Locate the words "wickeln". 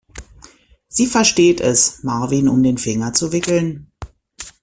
3.31-3.91